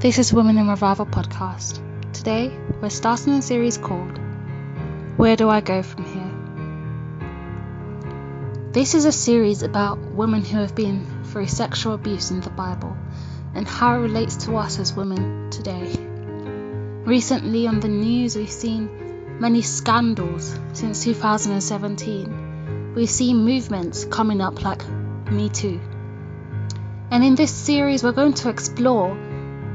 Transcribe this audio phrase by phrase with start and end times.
[0.00, 1.82] This is Women in Revival podcast.
[2.12, 4.16] Today, we're starting a series called
[5.16, 6.30] Where Do I Go From Here?
[8.70, 12.96] This is a series about women who have been through sexual abuse in the Bible
[13.56, 15.92] and how it relates to us as women today.
[17.04, 22.94] Recently on the news, we've seen many scandals since 2017.
[22.94, 24.88] We've seen movements coming up like
[25.28, 25.80] Me Too.
[27.10, 29.16] And in this series, we're going to explore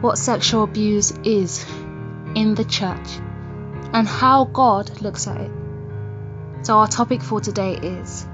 [0.04, 1.66] what sexual abuse is
[2.36, 3.08] in the church
[3.94, 5.52] and how God looks at it.
[6.64, 8.28] So, our topic for today is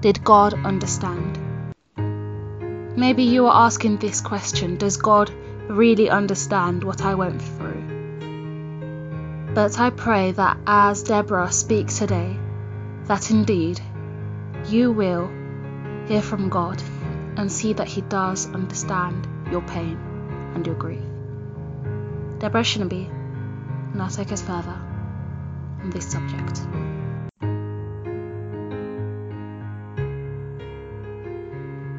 [0.00, 1.40] Did God understand?
[2.96, 5.30] Maybe you are asking this question Does God
[5.68, 7.82] really understand what I went through?
[9.54, 12.38] But I pray that as Deborah speaks today,
[13.06, 13.80] that indeed
[14.68, 15.26] you will
[16.06, 16.80] hear from God
[17.36, 20.11] and see that He does understand your pain
[20.54, 21.02] and your grief.
[22.38, 22.64] Deborah
[24.16, 24.78] take us further
[25.82, 26.60] on this subject.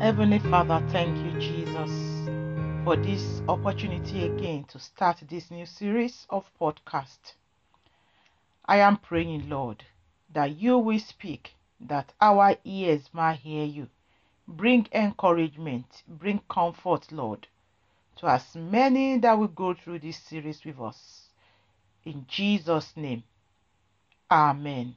[0.03, 1.91] Heavenly Father, thank you, Jesus,
[2.83, 7.35] for this opportunity again to start this new series of podcast.
[8.65, 9.85] I am praying, Lord,
[10.33, 13.87] that you will speak, that our ears might hear you.
[14.45, 17.47] Bring encouragement, bring comfort, Lord,
[18.17, 21.29] to as many that will go through this series with us.
[22.05, 23.23] In Jesus' name,
[24.29, 24.95] Amen.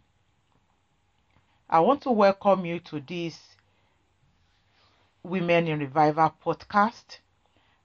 [1.68, 3.38] I want to welcome you to this
[5.22, 7.18] Women in Revival podcast,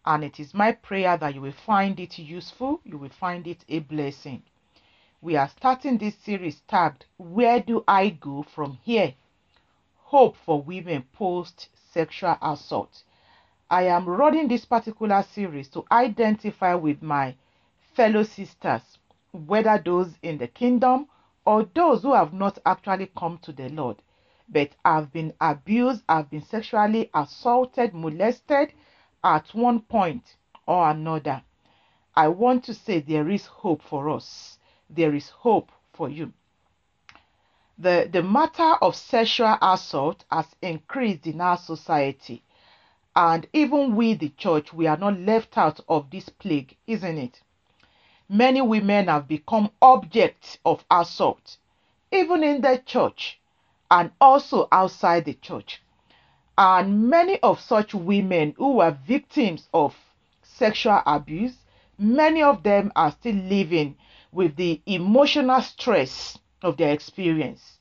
[0.06, 3.66] and it is my prayer that you will find it useful, you will find it
[3.68, 4.44] a blessing.
[5.22, 9.16] We are starting this series tagged Where Do I Go From Here?
[9.98, 13.04] Hope for Women Post Sexual Assault.
[13.72, 17.38] I am running this particular series to identify with my
[17.94, 18.81] fellow sisters,
[19.31, 21.07] whether those in the kingdom
[21.46, 24.01] or those who have not actually come to the Lord,
[24.50, 28.73] but have been abused, have been sexually assaulted, molested
[29.23, 30.35] at one point
[30.67, 31.41] or another.
[32.13, 34.57] I want to say there is hope for us.
[34.90, 36.34] There is hope for you.
[37.78, 42.44] The, the matter of sexual assault has increased in our society
[43.16, 47.41] and even we, the church, we are not left out of this plague, isn't it?
[48.29, 51.57] Many women have become objects of assault,
[52.11, 53.39] even in the church
[53.89, 55.81] and also outside the church.
[56.57, 59.95] And many of such women who were victims of
[60.43, 61.57] sexual abuse,
[61.97, 63.97] many of them are still living
[64.31, 67.79] with the emotional stress of their experience.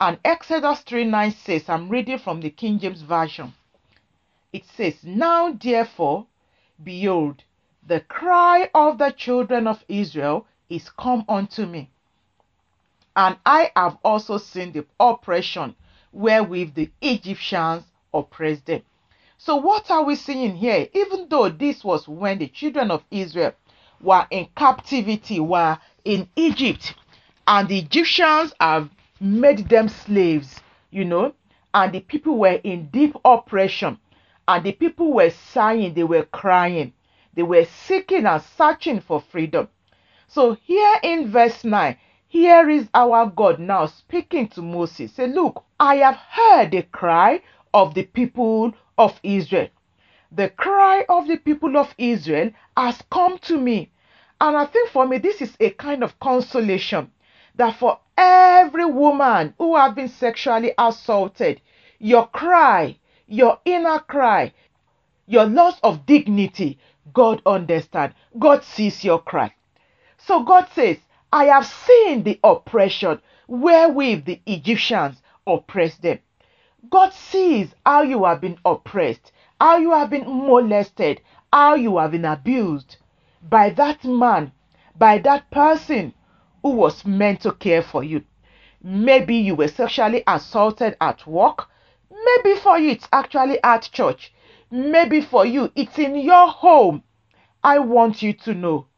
[0.00, 3.52] And Exodus 3 9 says, I'm reading from the King James Version.
[4.52, 6.28] It says, Now therefore,
[6.80, 7.42] behold,
[7.84, 11.90] the cry of the children of Israel is come unto me.
[13.16, 15.74] And I have also seen the oppression
[16.12, 17.82] wherewith the Egyptians
[18.12, 18.82] oppressed them.
[19.38, 20.86] So, what are we seeing here?
[20.94, 23.54] Even though this was when the children of Israel
[24.00, 26.94] were in captivity, were in Egypt,
[27.46, 30.60] and the Egyptians have made them slaves,
[30.90, 31.34] you know,
[31.72, 33.98] and the people were in deep oppression.
[34.46, 36.92] And the people were sighing, they were crying,
[37.34, 39.68] they were seeking and searching for freedom.
[40.28, 41.96] So here in verse 9,
[42.28, 45.12] here is our God now speaking to Moses.
[45.12, 47.40] Say, look, I have heard the cry
[47.72, 49.68] of the people of Israel.
[50.36, 53.90] The cry of the people of Israel has come to me.
[54.40, 57.12] And I think for me, this is a kind of consolation
[57.54, 61.60] that for every woman who has been sexually assaulted,
[62.00, 62.98] your cry,
[63.28, 64.52] your inner cry,
[65.26, 66.78] your loss of dignity,
[67.12, 68.16] God understands.
[68.36, 69.54] God sees your cry.
[70.18, 70.96] So God says,
[71.32, 76.18] I have seen the oppression wherewith the Egyptians oppressed them.
[76.90, 79.32] God sees how you have been oppressed,
[79.64, 82.98] how you have been molested, how you have been abused
[83.48, 84.52] by that man,
[84.94, 86.12] by that person
[86.60, 88.22] who was meant to care for you.
[88.82, 91.66] Maybe you were sexually assaulted at work.
[92.10, 94.34] Maybe for you it's actually at church.
[94.70, 97.02] Maybe for you it's in your home.
[97.62, 98.88] I want you to know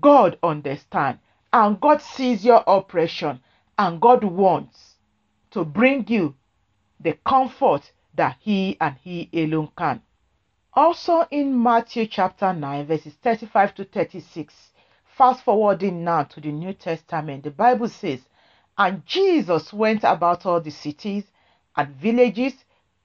[0.00, 1.20] God understands
[1.52, 3.40] and God sees your oppression
[3.78, 4.94] and God wants
[5.50, 6.34] to bring you
[6.98, 10.02] the comfort that He and He alone can.
[10.74, 14.54] Also in Matthew chapter 9, verses 35 to 36,
[15.16, 18.20] fast forwarding now to the New Testament, the Bible says,
[18.76, 21.24] And Jesus went about all the cities
[21.76, 22.52] and villages,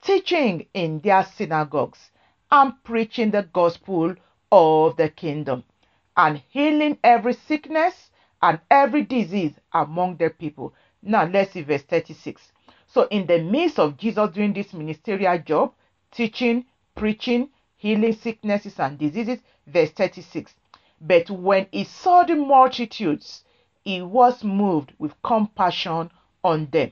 [0.01, 2.12] teaching in their synagogues
[2.51, 4.15] and preaching the gospel
[4.51, 5.63] of the kingdom
[6.18, 8.12] and healing every sickness
[8.42, 10.74] and every disease among the people.
[11.01, 12.51] Now let's see verse 36.
[12.93, 15.73] So, in the midst of Jesus doing this ministerial job,
[16.11, 20.53] teaching, preaching, healing sicknesses and diseases, verse 36.
[21.01, 23.45] But when he saw the multitudes,
[23.83, 26.11] he was moved with compassion
[26.43, 26.91] on them,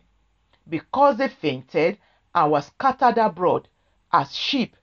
[0.67, 1.99] because they fainted
[2.33, 3.67] and were scattered abroad
[4.11, 4.75] as sheep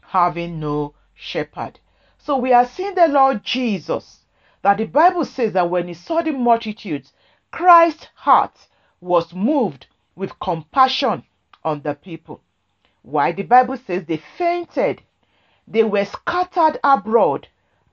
[0.00, 1.78] having no shepherd.
[2.16, 4.24] So we are seeing the Lord Jesus
[4.62, 7.12] that the Bible says that when he saw the multitudes,
[7.50, 8.68] Christ's heart
[9.02, 9.86] was moved
[10.16, 11.24] with compassion
[11.64, 12.40] on the people.
[13.02, 13.32] Why?
[13.32, 15.02] The Bible says they fainted,
[15.66, 17.48] they were scattered abroad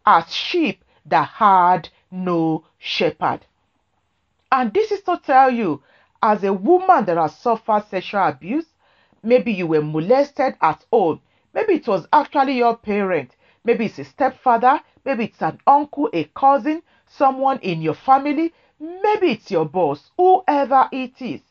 [0.05, 3.45] as sheep that had no shepherd.
[4.51, 5.81] And this is to tell you,
[6.21, 8.65] as a woman that has suffered sexual abuse,
[9.23, 11.21] maybe you were molested at home,
[11.53, 16.23] maybe it was actually your parent, Maybe it's a stepfather, maybe it's an uncle, a
[16.35, 21.41] cousin, someone in your family, maybe it's your boss, whoever it is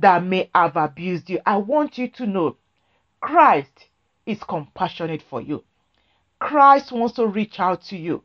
[0.00, 1.40] that may have abused you.
[1.44, 2.56] I want you to know
[3.20, 3.86] Christ
[4.26, 5.64] is compassionate for you.
[6.38, 8.22] Christ wants to reach out to you.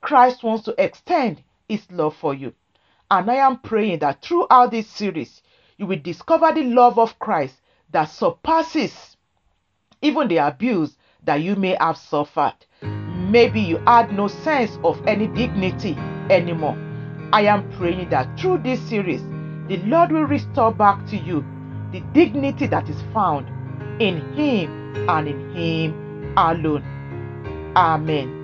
[0.00, 2.54] Christ wants to extend his love for you.
[3.10, 5.42] And I am praying that throughout this series,
[5.76, 7.56] you will discover the love of Christ
[7.90, 9.16] that surpasses
[10.00, 12.54] even the abuse that you may have suffered.
[12.82, 15.94] Maybe you had no sense of any dignity
[16.30, 16.78] anymore.
[17.32, 19.22] I am praying that through this series,
[19.70, 21.44] the Lord will restore back to you
[21.92, 23.46] the dignity that is found
[24.02, 26.82] in Him and in Him alone.
[27.76, 28.38] Amen.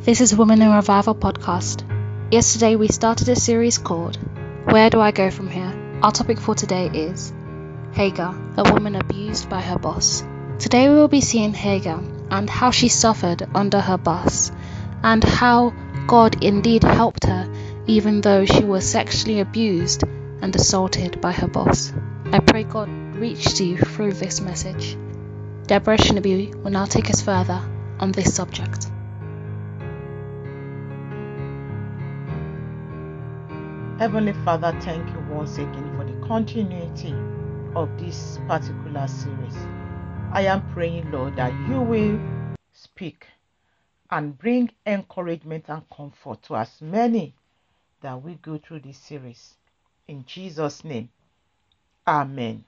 [0.00, 1.88] This is Women in Revival podcast.
[2.30, 4.18] Yesterday we started a series called
[4.66, 5.61] Where Do I Go From Here?
[6.02, 7.32] Our topic for today is
[7.92, 10.24] Hagar, a woman abused by her boss.
[10.58, 14.50] Today we will be seeing Hagar and how she suffered under her boss
[15.04, 15.72] and how
[16.08, 17.48] God indeed helped her
[17.86, 20.02] even though she was sexually abused
[20.40, 21.92] and assaulted by her boss.
[22.32, 24.96] I pray God reached you through this message.
[25.68, 27.62] Deborah Shinabi will now take us further
[28.00, 28.88] on this subject.
[34.02, 37.14] Heavenly Father, thank you once again for the continuity
[37.76, 39.54] of this particular series.
[40.32, 42.18] I am praying, Lord, that you will
[42.72, 43.28] speak
[44.10, 47.36] and bring encouragement and comfort to as many
[48.00, 49.54] that we go through this series.
[50.08, 51.08] In Jesus' name,
[52.04, 52.64] Amen.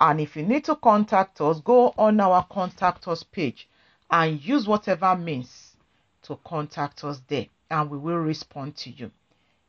[0.00, 3.68] And if you need to contact us, go on our contact us page
[4.10, 5.76] and use whatever means
[6.22, 9.10] to contact us there, and we will respond to you.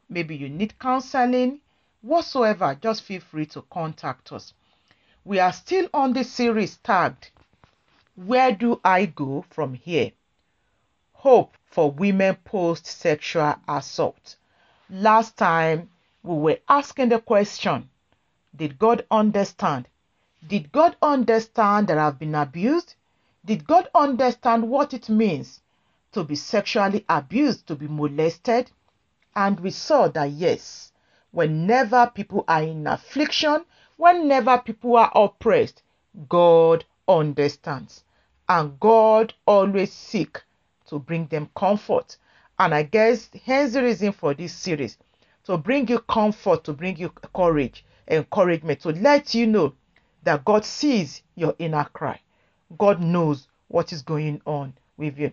[0.10, 1.60] Maybe you need counseling,
[2.02, 4.54] whatsoever, just feel free to contact us.
[5.24, 7.32] We are still on the series tagged
[8.16, 10.12] Where Do I Go From Here?
[11.14, 14.36] Hope for Women Post Sexual Assault.
[14.90, 15.90] Last time
[16.22, 17.90] we were asking the question
[18.56, 19.88] Did God understand?
[20.48, 22.95] Did God understand that I've been abused?
[23.46, 25.62] Did God understand what it means
[26.14, 28.72] to be sexually abused, to be molested?
[29.36, 30.92] And we saw that yes,
[31.30, 33.64] whenever people are in affliction,
[33.98, 35.84] whenever people are oppressed,
[36.28, 38.04] God understands.
[38.50, 40.42] And God always seek
[40.88, 42.18] to bring them comfort.
[42.58, 44.98] And I guess here's the reason for this series
[45.44, 49.74] to bring you comfort, to bring you courage, encouragement, to let you know
[50.24, 52.20] that God sees your inner cry.
[52.78, 55.32] God knows what is going on with you.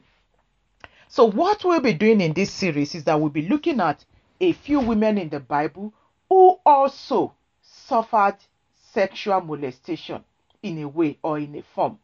[1.09, 4.05] So, what we'll be doing in this series is that we'll be looking at
[4.41, 5.93] a few women in the Bible
[6.29, 8.37] who also suffered
[8.93, 10.25] sexual molestation
[10.63, 11.99] in a way or in a form.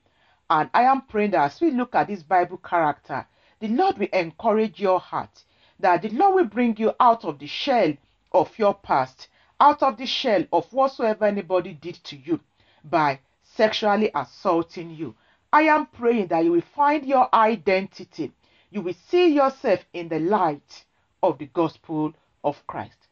[0.51, 3.27] And I am praying that as we look at this Bible character,
[3.61, 5.45] the Lord will encourage your heart,
[5.81, 7.95] that the Lord will bring you out of the shell
[8.33, 9.29] of your past,
[9.61, 12.41] out of the shell of whatsoever anybody did to you
[12.85, 13.21] by
[13.59, 15.17] sexually assaulting you.
[15.53, 18.33] I am praying that you will find your identity.
[18.71, 20.85] You will see yourself in the light
[21.25, 23.09] of the gospel of Christ.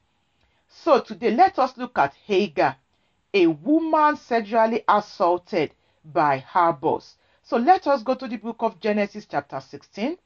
[0.68, 2.76] So today, let us look at Hagar,
[3.34, 5.72] a woman sexually assaulted
[6.04, 7.16] by her boss.
[7.42, 10.16] So let us go to the book of Genesis, chapter 16,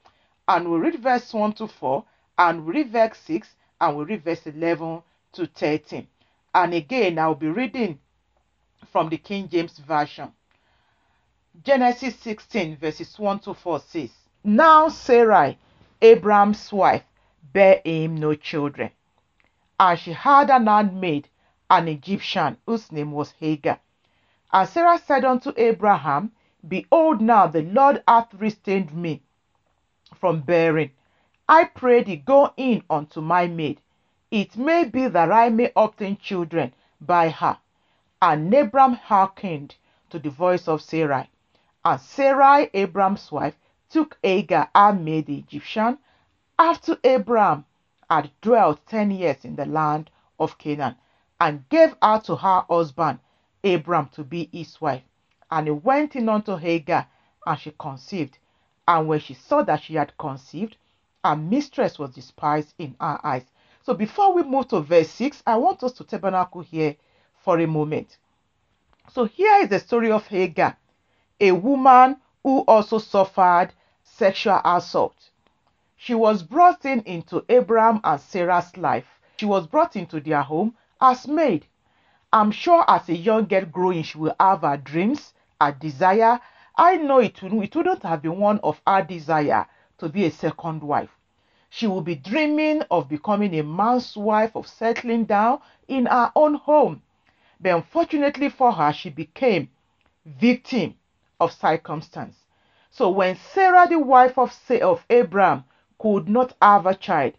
[0.48, 2.04] and we'll read verse 1 to 4,
[2.36, 3.48] and we'll read verse 6,
[3.80, 6.06] and we'll read verse 11 to 13.
[6.54, 8.00] And again, I'll be reading
[8.92, 10.32] from the King James Version.
[11.62, 14.10] Genesis 16, verses 1 to 4 says,
[14.44, 15.58] Now Sarai,
[16.00, 17.04] Abraham's wife,
[17.52, 18.90] bare him no children.
[19.78, 21.28] And she had an handmaid,
[21.68, 23.80] an Egyptian, whose name was Hagar.
[24.52, 26.32] And Sarah said unto Abraham,
[26.66, 29.22] Behold, now the Lord hath restrained me
[30.18, 30.90] from bearing.
[31.48, 33.80] I pray thee, go in unto my maid.
[34.30, 37.58] It may be that I may obtain children by her.
[38.22, 39.76] And Abram hearkened
[40.10, 41.30] to the voice of Sarai.
[41.86, 43.56] And Sarai, Abram's wife,
[43.88, 45.96] took Hagar, her maid the Egyptian,
[46.58, 47.64] after Abram
[48.10, 50.96] had dwelt ten years in the land of Canaan,
[51.40, 53.20] and gave her to her husband
[53.64, 55.02] Abram to be his wife.
[55.50, 57.08] And he went in unto Hagar,
[57.46, 58.36] and she conceived.
[58.86, 60.76] And when she saw that she had conceived,
[61.24, 63.46] her mistress was despised in her eyes.
[63.82, 66.96] So before we move to verse 6, I want us to tabernacle here
[67.40, 68.16] for a moment.
[69.12, 70.76] So here is the story of Hagar,
[71.40, 73.72] a woman who also suffered
[74.04, 75.30] sexual assault.
[75.96, 79.06] She was brought in into Abraham and Sarah's life.
[79.36, 81.66] She was brought into their home as maid.
[82.32, 86.40] I'm sure as a young girl growing, she will have her dreams, her desire.
[86.76, 89.66] I know it, will, it wouldn't have been one of her desire
[89.98, 91.10] to be a second wife.
[91.68, 96.54] She will be dreaming of becoming a man's wife, of settling down in her own
[96.54, 97.02] home.
[97.60, 99.68] But unfortunately for her, she became
[100.24, 100.94] victim
[101.38, 102.36] of circumstance.
[102.90, 105.64] So when Sarah, the wife of, of Abraham,
[105.98, 107.34] could not have a child,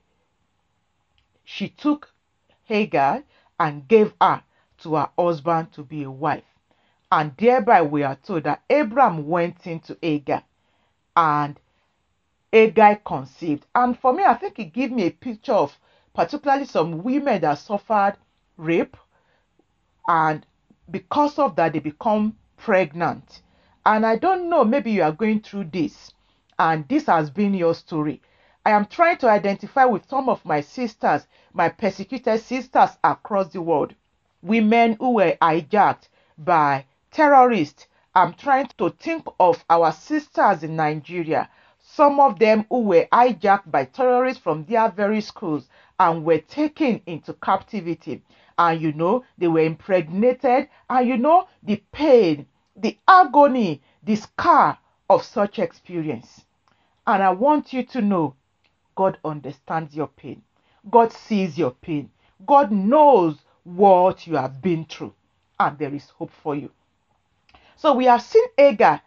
[1.44, 2.12] she took
[2.66, 3.24] Hagar
[3.60, 4.44] and gave her
[4.80, 6.46] to her husband to be a wife.
[7.12, 10.44] And thereby we are told that Abraham went into Hagar
[11.16, 11.60] and
[12.52, 13.66] Hagar conceived.
[13.76, 15.78] And for me, I think it gave me a picture of
[16.14, 18.18] particularly some women that suffered
[18.56, 18.96] rape
[20.08, 20.46] and
[20.90, 23.42] because of that they become pregnant.
[23.86, 26.14] And I don't know, maybe you are going through this
[26.60, 28.22] and this has been your story.
[28.66, 33.62] I am trying to identify with some of my sisters, my persecuted sisters across the
[33.62, 33.96] world,
[34.44, 37.88] women who were hijacked by terrorists.
[38.14, 43.72] I'm trying to think of our sisters in Nigeria, some of them who were hijacked
[43.72, 45.68] by terrorists from their very schools
[46.00, 48.22] and were taken into captivity.
[48.58, 54.78] And you know, they were impregnated, and you know, the pain, the agony, the scar
[55.10, 56.46] of such experience.
[57.06, 58.36] And I want you to know
[58.96, 60.42] God understands your pain.
[60.90, 62.10] God sees your pain.
[62.46, 65.14] God knows what you have been through.
[65.60, 66.72] And there is hope for you.
[67.76, 69.02] So we have seen Hagar,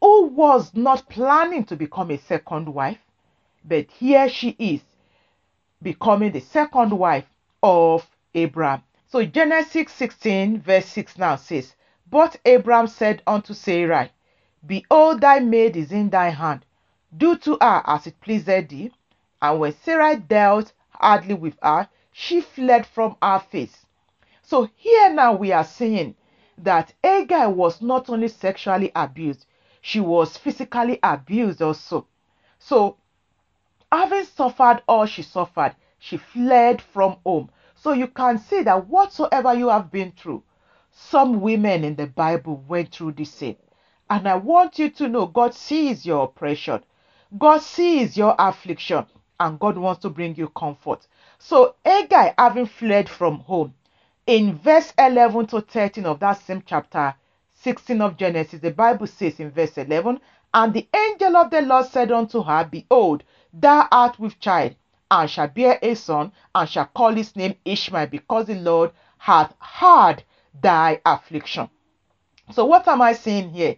[0.00, 2.98] who was not planning to become a second wife,
[3.64, 4.80] but here she is
[5.82, 7.26] becoming the second wife
[7.62, 8.82] of Abraham.
[9.06, 11.74] So Genesis 16, verse 6 now says,
[12.08, 14.10] But Abram said unto Sarai,
[14.64, 16.64] Behold, thy maid is in thy hand.
[17.16, 18.92] Do to her as it pleaseth thee.
[19.40, 23.86] And when Sarai dealt hardly with her, she fled from her face.
[24.42, 26.14] So here now we are seeing
[26.58, 29.46] that Agar was not only sexually abused,
[29.80, 32.06] she was physically abused also.
[32.58, 32.96] So,
[33.92, 37.50] having suffered all she suffered, she fled from home.
[37.76, 40.42] So you can see that whatsoever you have been through,
[40.90, 43.56] some women in the Bible went through the same.
[44.08, 46.82] And I want you to know God sees your oppression,
[47.36, 49.06] God sees your affliction,
[49.38, 51.06] and God wants to bring you comfort.
[51.38, 53.74] So Agar, having fled from home,
[54.26, 57.14] in verse 11 to 13 of that same chapter
[57.54, 60.18] 16 of Genesis, the Bible says in verse 11,
[60.54, 64.74] And the angel of the Lord said unto her, Behold, thou art with child,
[65.10, 69.54] and shall bear a son, and shall call his name Ishmael, because the Lord hath
[69.58, 70.22] heard
[70.60, 71.68] thy affliction.
[72.52, 73.76] So, what am I saying here?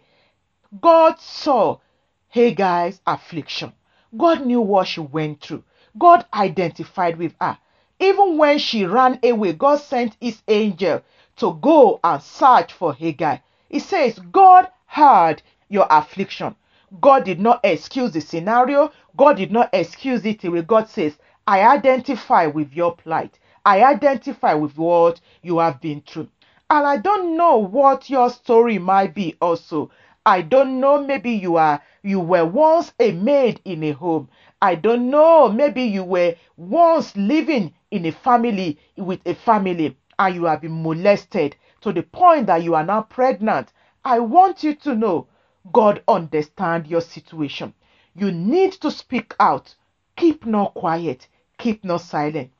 [0.79, 1.79] God saw
[2.27, 3.73] Hagar's affliction.
[4.15, 5.63] God knew what she went through.
[5.97, 7.57] God identified with her.
[7.99, 11.01] Even when she ran away, God sent his angel
[11.37, 13.41] to go and search for Hagar.
[13.67, 16.55] He says, God heard your affliction.
[17.01, 18.91] God did not excuse the scenario.
[19.15, 20.41] God did not excuse it.
[20.67, 23.37] God says, I identify with your plight.
[23.65, 26.29] I identify with what you have been through.
[26.69, 29.91] And I don't know what your story might be also.
[30.25, 34.29] I don't know maybe you are you were once a maid in a home.
[34.61, 40.35] I don't know maybe you were once living in a family with a family and
[40.35, 43.71] you have been molested to the point that you are now pregnant.
[44.05, 45.27] I want you to know
[45.71, 47.73] God understand your situation.
[48.15, 49.75] You need to speak out.
[50.15, 51.27] Keep not quiet.
[51.57, 52.51] Keep not silent.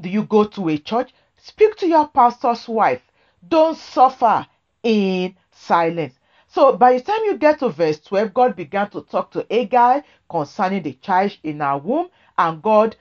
[0.00, 1.12] Do you go to a church?
[1.36, 3.02] Speak to your pastor's wife.
[3.46, 4.46] Don't suffer
[4.82, 6.14] in silence.
[6.48, 10.04] So by the time you get to verse 12, God began to talk to Agar
[10.28, 12.96] concerning the child in her womb, and God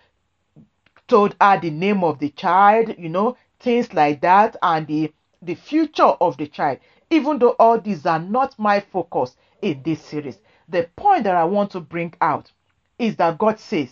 [1.08, 5.56] told her the name of the child, you know, things like that, and the, the
[5.56, 6.80] future of the child.
[7.12, 11.44] Even though all these are not my focus in this series, the point that I
[11.44, 12.52] want to bring out
[12.98, 13.92] is that God says,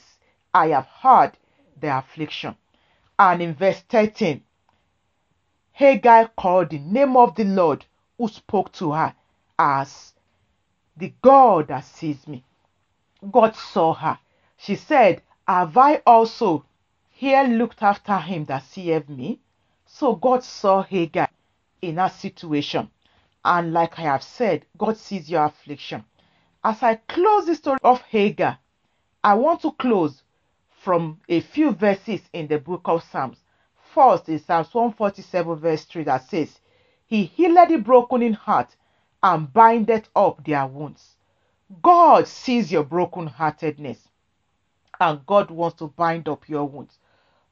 [0.54, 1.34] I have heard
[1.80, 2.56] the affliction.
[3.20, 4.42] And in verse 13,
[5.74, 7.86] Hagar called the name of the Lord
[8.18, 9.14] who spoke to her
[9.58, 10.14] as
[10.96, 12.46] the God that sees me.
[13.32, 14.18] God saw her.
[14.58, 16.66] She said, Have I also
[17.10, 19.40] here looked after him that seeth me?
[19.86, 21.28] So God saw Hagar
[21.82, 22.90] in her situation.
[23.50, 26.06] And like I have said, God sees your affliction.
[26.64, 28.60] As I close the story of Hagar,
[29.24, 30.22] I want to close
[30.70, 33.40] from a few verses in the book of Psalms.
[33.92, 36.60] First is Psalms 147, verse 3 that says,
[37.08, 38.76] He healed the broken in heart
[39.24, 41.16] and bindeth up their wounds.
[41.82, 44.10] God sees your broken-heartedness
[45.00, 47.00] and God wants to bind up your wounds.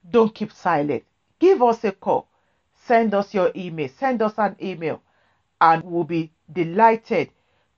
[0.07, 1.05] Don't keep silent.
[1.39, 2.27] Give us a call.
[2.85, 3.89] Send us your email.
[3.89, 5.01] Send us an email
[5.61, 7.29] and we'll be delighted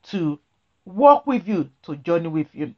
[0.03, 0.39] to
[0.85, 2.73] walk with you, to journey with you.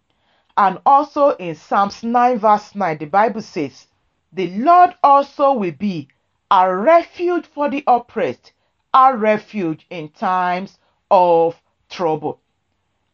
[0.58, 3.88] And also in Psalms 9, verse 9, the Bible says,
[4.34, 6.10] The Lord also will be
[6.52, 8.52] a refuge for the oppressed,
[8.94, 10.78] a refuge in times
[11.10, 11.60] of
[11.90, 12.40] trouble.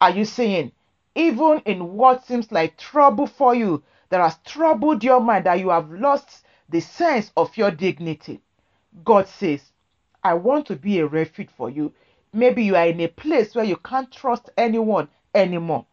[0.01, 0.71] Are you saying,
[1.15, 5.69] even in what seems like trouble for you, that has troubled your mind, that you
[5.69, 8.41] have lost the sense of your dignity?
[9.03, 9.61] God says,
[10.27, 11.93] I want to be a refuge for you.
[12.33, 15.85] Maybe you are in a place where you can't trust anyone anymore.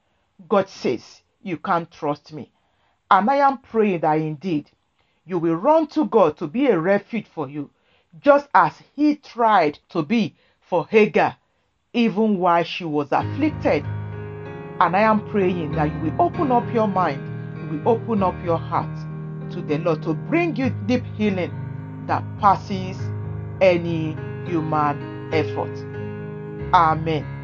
[0.48, 2.50] God says, You can't trust me.
[3.12, 4.72] And I am praying that indeed
[5.24, 7.70] you will run to God to be a refuge for you,
[8.18, 11.36] just as He tried to be for Hagar,
[11.92, 13.84] even while she was afflicted.
[14.80, 17.22] And I am praying that you will open up your mind,
[17.56, 18.98] you will open up your heart
[19.52, 21.52] to the Lord to bring you deep healing
[22.08, 22.98] that passes
[23.60, 25.76] any human effort.
[26.72, 27.34] Amen.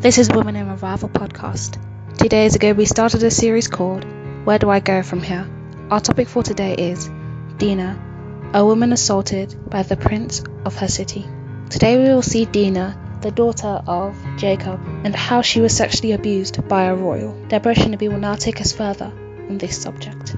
[0.00, 1.78] This is Women in Revival podcast.
[2.16, 4.04] Two days ago, we started a series called
[4.44, 5.46] Where Do I Go From Here?
[5.90, 7.10] Our topic for today is
[7.58, 8.09] Dinah,
[8.52, 11.24] a woman assaulted by the prince of her city.
[11.68, 16.66] Today, we will see Dinah, the daughter of Jacob, and how she was sexually abused
[16.66, 17.32] by a royal.
[17.46, 19.12] Deborah Shinabi will now take us further
[19.48, 20.34] on this subject.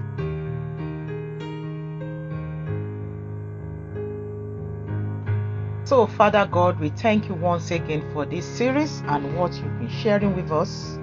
[5.85, 9.89] So, Father God, we thank you once again for this series and what you've been
[9.89, 10.99] sharing with us.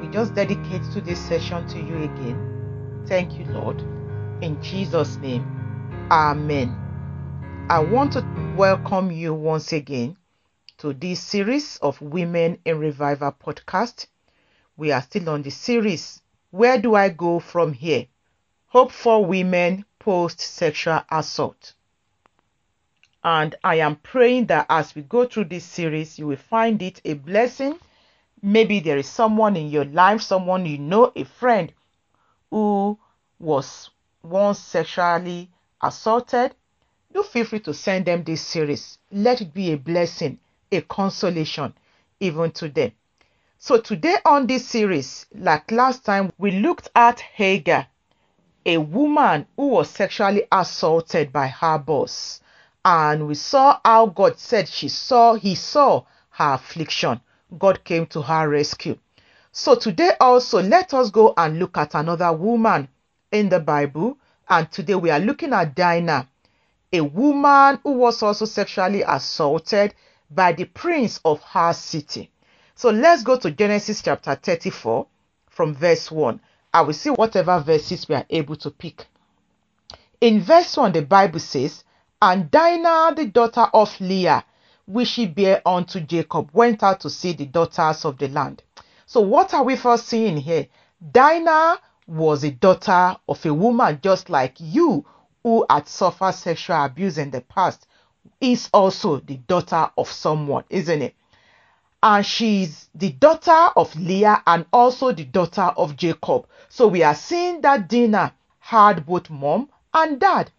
[0.00, 3.04] We just dedicate to this session to you again.
[3.06, 3.82] Thank you, Lord.
[4.40, 5.55] In Jesus' name,
[6.08, 7.66] Amen.
[7.68, 10.16] I want to welcome you once again
[10.78, 14.06] to this series of Women in Revival podcast.
[14.76, 18.06] We are still on the series Where Do I Go From Here?
[18.66, 21.74] Hope for Women Post Sexual Assault.
[23.24, 27.00] And I am praying that as we go through this series, you will find it
[27.04, 27.80] a blessing.
[28.40, 31.72] Maybe there is someone in your life, someone you know, a friend
[32.50, 32.96] who
[33.40, 33.90] was
[34.22, 35.50] once sexually
[35.86, 36.54] assaulted
[37.16, 38.98] do feel free to send them this series.
[39.10, 40.38] Let it be a blessing,
[40.70, 41.72] a consolation,
[42.20, 42.92] even to them.
[43.58, 47.86] So, today on this series, like last time, we looked at Hagar,
[48.66, 52.40] a woman who was sexually assaulted by her boss.
[52.84, 57.20] And we saw how God said she saw, he saw her affliction.
[57.58, 58.98] God came to her rescue.
[59.52, 62.88] So, today also, let us go and look at another woman
[63.32, 64.18] in the Bible.
[64.48, 66.28] And today we are looking at Dinah
[66.92, 69.94] a woman who was also sexually assaulted
[70.30, 72.30] by the prince of her city.
[72.74, 75.06] So let's go to Genesis chapter 34
[75.48, 76.40] from verse 1.
[76.72, 79.06] I will see whatever verses we are able to pick.
[80.20, 81.84] In verse 1, the Bible says,
[82.20, 84.44] And Dinah, the daughter of Leah,
[84.86, 88.62] which she bare unto Jacob, went out to see the daughters of the land.
[89.06, 90.66] So, what are we first seeing here?
[91.12, 95.04] Dinah was a daughter of a woman just like you
[95.42, 97.86] who had suffered sexual abuse in the past
[98.40, 101.14] is also the daughter of someone, isn't it?
[102.02, 106.46] And she's the daughter of Leah and also the daughter of Jacob.
[106.68, 110.50] So we are seeing that Dinah had both mom and dad.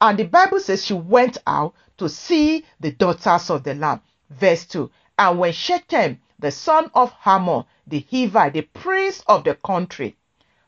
[0.00, 4.00] And the Bible says she went out to see the daughters of the land.
[4.30, 9.54] Verse 2 And when Shechem, the son of Hamor, the Hivite, the prince of the
[9.54, 10.16] country,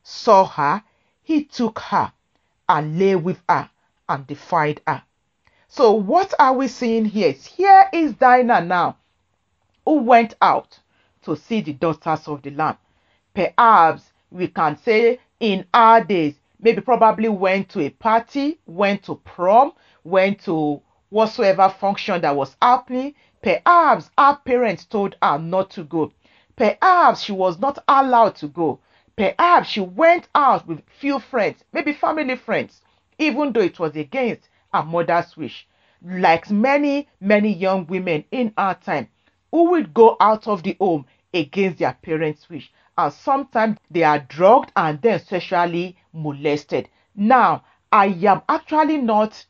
[0.09, 0.83] saw her,
[1.23, 2.11] he took her
[2.67, 3.69] and lay with her
[4.09, 5.03] and defied her.
[5.69, 7.33] So, what are we seeing here?
[7.33, 8.97] Here is Dinah now,
[9.85, 10.79] who went out
[11.25, 12.79] to see the daughters of the land.
[13.35, 19.17] Perhaps we can say in our days, maybe probably went to a party, went to
[19.17, 23.15] prom, went to whatsoever function that was happening.
[23.43, 26.11] Perhaps our parents told her not to go.
[26.57, 28.81] Perhaps she was not allowed to go.
[29.19, 32.83] Perhaps she went out with few friends, maybe family friends,
[33.19, 35.67] even though it was against her mother's wish.
[36.01, 39.09] Like many, many young women in our time
[39.51, 41.05] who would go out of the home
[41.35, 42.71] against their parents' wish.
[42.97, 46.89] And sometimes they are drugged and then sexually molested.
[47.17, 49.45] Now, I am actually not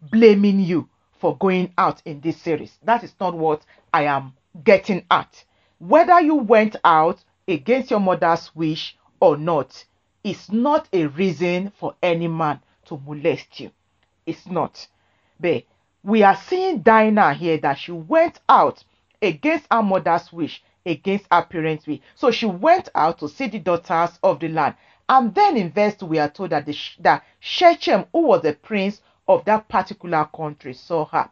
[0.00, 0.88] blaming you
[1.20, 2.78] for going out in this series.
[2.82, 4.32] That is not what I am
[4.64, 5.44] getting at.
[5.80, 9.84] Whether you went out against your mother's wish or not
[10.24, 13.70] is not a reason for any man to molest you.
[14.26, 14.88] It's not.
[15.38, 15.62] But
[16.02, 18.82] we are seeing Dinah here that she went out
[19.22, 22.00] against her mother's wish, against her parents' wish.
[22.16, 24.74] So she went out to see the daughters of the land.
[25.08, 28.54] And then in verse 2, we are told that, the, that Shechem, who was the
[28.54, 31.30] prince of that particular country, saw her.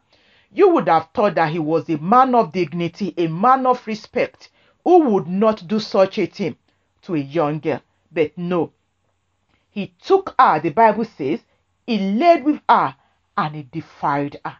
[0.52, 4.50] You would have thought that he was a man of dignity, a man of respect,
[4.84, 6.56] who would not do such a thing
[7.10, 7.82] to a young girl.
[8.12, 8.72] But no,
[9.70, 11.40] he took her, the Bible says,
[11.86, 12.94] he laid with her
[13.36, 14.56] and he defied her.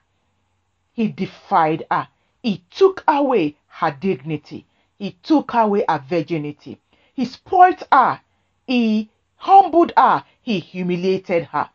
[0.93, 2.09] He defied her.
[2.43, 4.67] He took away her dignity.
[4.99, 6.81] He took away her virginity.
[7.15, 8.21] He spoilt her.
[8.67, 10.25] He humbled her.
[10.43, 11.71] He humiliated her.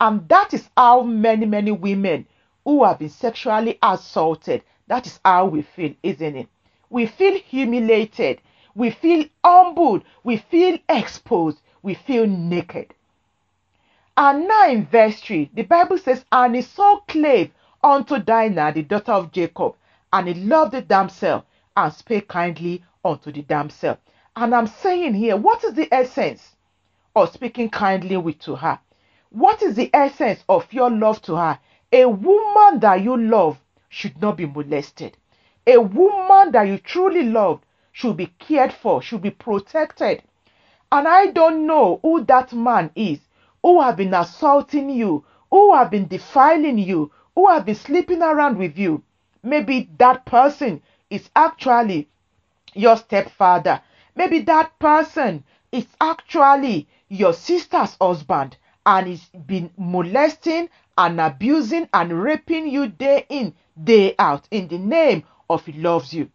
[0.00, 2.26] And that is how many, many women
[2.64, 6.48] who have been sexually assaulted, that is how we feel, isn't it?
[6.90, 8.40] We feel humiliated.
[8.74, 10.02] We feel humbled.
[10.22, 11.60] We feel exposed.
[11.82, 12.94] We feel naked.
[14.16, 17.50] And now in verse 3, the Bible says, And his soul clave
[17.82, 19.74] unto Dinah, the daughter of Jacob,
[20.12, 21.44] and he loved the damsel,
[21.76, 23.98] and spake kindly unto the damsel.
[24.36, 26.56] And I'm saying here, what is the essence
[27.14, 28.78] of speaking kindly with to her?
[29.30, 31.58] What is the essence of your love to her?
[31.92, 35.16] A woman that you love should not be molested.
[35.66, 37.60] A woman that you truly love
[37.94, 40.22] should be cared for, should be protected.
[40.92, 43.20] And I don't know who that man is
[43.64, 48.58] who have been assaulting you, who have been defiling you, who have been sleeping around
[48.58, 49.02] with you.
[49.42, 52.08] Maybe that person is actually
[52.74, 53.80] your stepfather.
[54.14, 62.22] Maybe that person is actually your sister's husband and he's been molesting and abusing and
[62.22, 66.28] raping you day in, day out in the name of he loves you.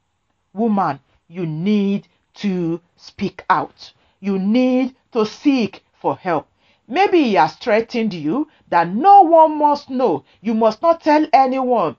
[0.53, 3.93] Woman, you need to speak out.
[4.19, 6.47] You need to seek for help.
[6.87, 10.23] Maybe he has threatened you that no one must know.
[10.41, 11.95] You must not tell anyone.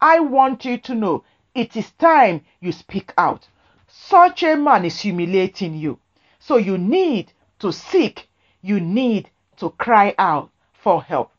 [0.00, 1.22] I want you to know
[1.54, 3.46] it is time you speak out.
[3.88, 5.98] Such a man is humiliating you.
[6.38, 8.28] So you need to seek,
[8.62, 11.30] you need to cry out for help.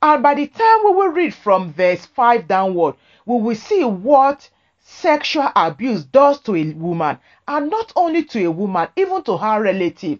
[0.00, 2.94] And by the time we will read from verse 5 downward,
[3.26, 4.48] we will see what
[4.82, 7.18] sexual abuse does to a woman,
[7.48, 10.18] and not only to a woman, even to her relative.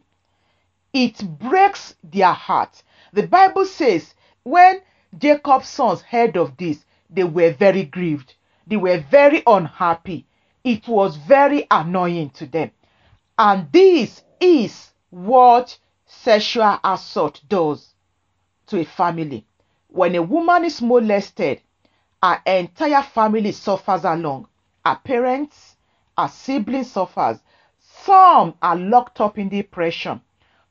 [0.92, 2.82] It breaks their heart.
[3.12, 4.80] The Bible says when
[5.18, 8.34] Jacob's sons heard of this, they were very grieved.
[8.66, 10.26] They were very unhappy.
[10.64, 12.70] It was very annoying to them.
[13.38, 17.94] And this is what sexual assault does
[18.68, 19.46] to a family.
[19.88, 21.60] When a woman is molested,
[22.22, 24.46] her entire family suffers along.
[24.84, 25.76] Her parents,
[26.18, 27.38] her siblings suffers.
[27.80, 30.20] Some are locked up in depression.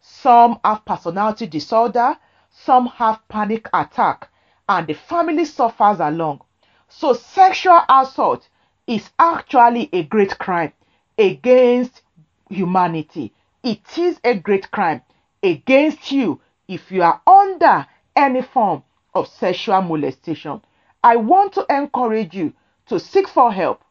[0.02, 2.18] Some have personality disorder.
[2.50, 4.28] Some have panic attack.
[4.68, 6.42] And the family suffers along.
[6.90, 8.50] So sexual assault
[8.86, 10.74] is actually a great crime
[11.18, 12.02] against
[12.50, 13.34] humanity.
[13.64, 15.02] It is a great crime
[15.42, 20.62] against you if you are under any form of sexual molestation.
[21.04, 22.54] I want to encourage you
[22.88, 23.82] to seek for help.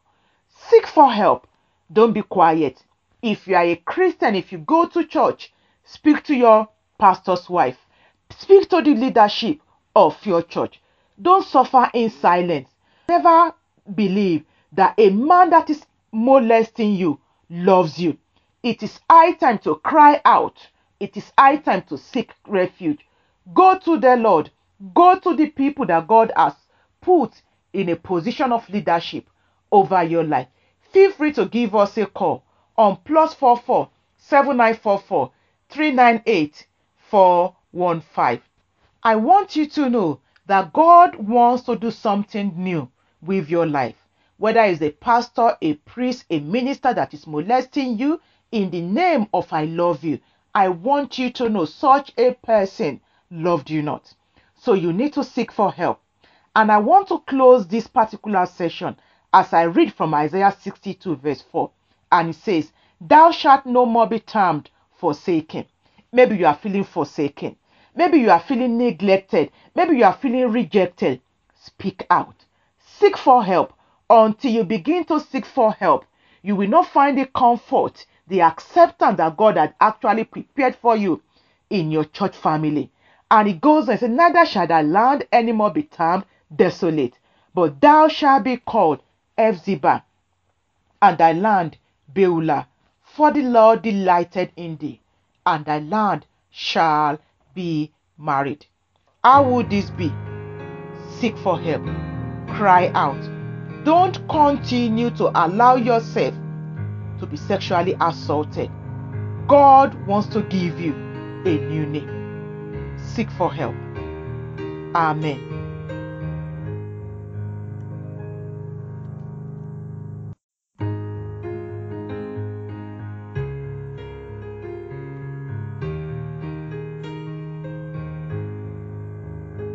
[0.69, 1.47] Seek for help.
[1.91, 2.83] Don't be quiet.
[3.21, 7.77] If you are a Christian, if you go to church, speak to your pastor's wife.
[8.29, 9.59] Speak to the leadership
[9.95, 10.81] of your church.
[11.21, 12.69] Don't suffer in silence.
[13.09, 13.53] Never
[13.93, 17.19] believe that a man that is molesting you
[17.49, 18.17] loves you.
[18.63, 20.67] It is high time to cry out.
[20.99, 23.05] It is high time to seek refuge.
[23.53, 24.51] Go to the Lord.
[24.93, 26.53] Go to the people that God has
[27.01, 27.41] put
[27.73, 29.27] in a position of leadership
[29.71, 30.47] over your life.
[30.91, 32.43] Feel free to give us a call
[32.77, 35.31] on plus 44 7944
[35.69, 36.67] 398
[37.09, 38.41] 415.
[39.03, 42.89] I want you to know that God wants to do something new
[43.21, 43.95] with your life.
[44.37, 48.19] Whether it's a pastor, a priest, a minister that is molesting you,
[48.51, 50.19] in the name of I love you,
[50.53, 54.13] I want you to know such a person loved you not.
[54.55, 56.01] So you need to seek for help.
[56.55, 58.97] And I want to close this particular session
[59.33, 61.71] as I read from Isaiah 62, verse 4.
[62.11, 65.65] And it says, Thou shalt no more be termed forsaken.
[66.11, 67.55] Maybe you are feeling forsaken.
[67.95, 69.51] Maybe you are feeling neglected.
[69.75, 71.21] Maybe you are feeling rejected.
[71.55, 72.45] Speak out.
[72.79, 73.73] Seek for help.
[74.09, 76.05] Until you begin to seek for help,
[76.41, 81.21] you will not find the comfort, the acceptance that God had actually prepared for you
[81.69, 82.91] in your church family.
[83.29, 87.17] And it goes and says, Neither shall thy land any more be termed desolate,
[87.53, 89.01] but thou shalt be called
[89.37, 90.03] Hephzibah,
[91.01, 91.77] and thy land
[92.13, 92.67] Beulah.
[93.03, 95.01] For the Lord delighted in thee,
[95.45, 97.19] and thy land shall
[97.53, 98.65] be married.
[99.23, 100.11] How would this be?
[101.19, 101.83] Seek for help.
[102.55, 103.21] Cry out.
[103.83, 106.33] Don't continue to allow yourself
[107.19, 108.71] to be sexually assaulted.
[109.47, 110.93] God wants to give you
[111.45, 112.97] a new name.
[112.97, 113.75] Seek for help.
[114.95, 115.60] Amen.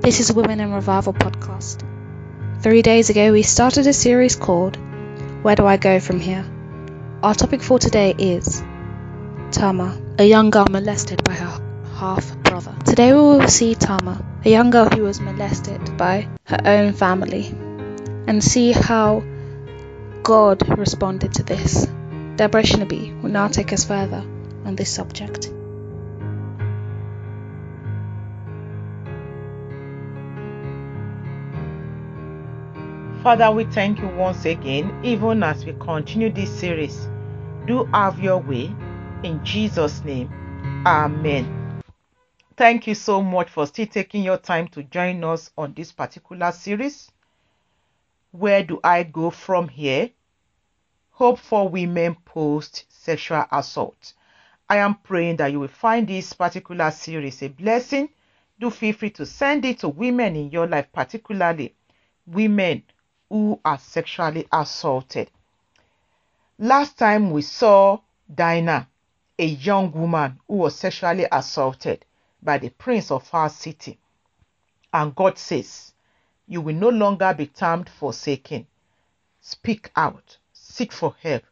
[0.07, 1.83] This is Women in Revival podcast.
[2.63, 4.77] Three days ago, we started a series called
[5.43, 6.45] Where Do I Go From Here?
[7.25, 8.63] Our topic for today is
[9.51, 11.61] Tamar, a young girl molested by her
[11.97, 12.73] half brother.
[12.85, 17.49] Today, we will see Tamar, a young girl who was molested by her own family,
[18.29, 19.25] and see how
[20.23, 21.89] God responded to this.
[22.37, 24.25] Deborah Shinabi will now take us further
[24.65, 25.51] on this subject.
[33.27, 37.09] Father, we thank you once again, even as we continue this series.
[37.67, 38.73] Do have your way.
[39.25, 40.31] In Jesus' name,
[40.87, 41.83] Amen.
[42.57, 46.53] Thank you so much for still taking your time to join us on this particular
[46.53, 47.11] series.
[48.31, 50.11] Where do I go from here?
[51.11, 54.13] Hope for Women Post Sexual Assault.
[54.69, 58.09] I am praying that you will find this particular series a blessing.
[58.61, 61.75] Do feel free to send it to women in your life, particularly
[62.25, 62.85] women
[63.29, 65.31] who are sexually assaulted.
[66.59, 68.01] Last time we saw
[68.33, 68.89] Dinah,
[69.39, 72.05] a young woman who was sexually assaulted
[72.43, 73.99] by the prince of our city.
[74.93, 75.93] And God says,
[76.47, 78.67] You will no longer be termed forsaken.
[79.41, 81.43] Speak out, seek for help.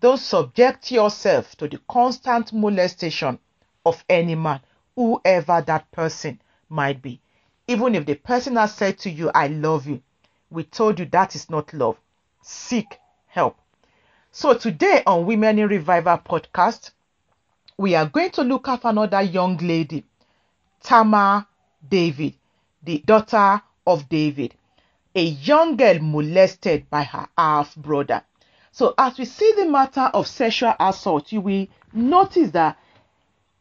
[0.00, 3.38] Don't subject yourself to the constant molestation
[3.84, 4.60] of any man,
[4.94, 7.20] whoever that person might be.
[7.66, 10.02] Even if the person has said to you, I love you,
[10.52, 11.96] we told you that is not love.
[12.42, 13.56] Seek help.
[14.30, 16.90] So today on Women in Revival podcast,
[17.78, 20.04] we are going to look at another young lady,
[20.82, 21.46] Tamar
[21.88, 22.34] David,
[22.82, 24.54] the daughter of David,
[25.14, 28.22] a young girl molested by her half brother.
[28.72, 32.78] So, as we see the matter of sexual assault, you will notice that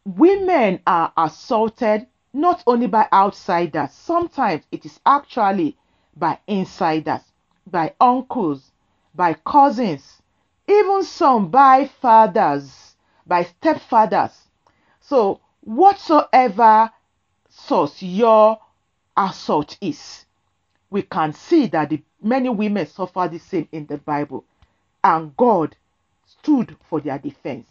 [0.05, 5.77] women are assaulted not only by outsiders, sometimes it is actually
[6.15, 7.21] by insiders,
[7.65, 8.71] by uncles,
[9.15, 10.21] by cousins,
[10.67, 12.95] even some by fathers,
[13.25, 14.33] by stepfathers.
[14.99, 16.91] So, whatsoever
[17.49, 18.59] source your
[19.15, 20.25] assault is,
[20.89, 24.45] we can see that the, many women suffer the same in the Bible,
[25.03, 25.75] and God
[26.25, 27.67] stood for their defense,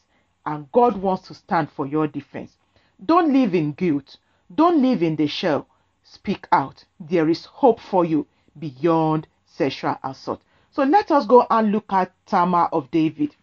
[0.46, 2.56] and God wants to stand for your defense.
[3.04, 4.16] Don't live in guilt.
[4.54, 5.66] Don't live in the shell.
[6.12, 6.84] Speak out.
[6.98, 8.26] There is hope for you
[8.58, 10.42] beyond sexual assault.
[10.72, 13.36] So let us go and look at Tamar of David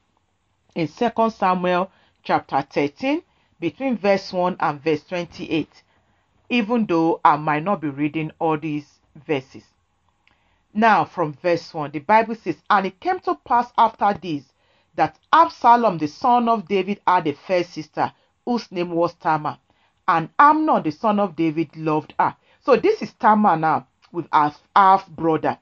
[0.76, 1.90] in 2 Samuel
[2.24, 3.24] chapter 13,
[3.62, 5.82] between verse 1 and verse 28,
[6.50, 9.64] even though I might not be reading all these verses.
[10.74, 14.44] Now, from verse 1, the Bible says, And it came to pass after this
[14.96, 18.12] that Absalom, the son of David, had a fair sister
[18.44, 19.58] whose name was Tamar
[20.08, 22.36] and Amnon, the son of David, loved her.
[22.68, 25.58] So this is Tamar now with her half brother.